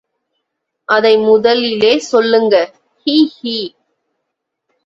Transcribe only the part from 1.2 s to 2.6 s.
முதலிலே சொல்லுங்க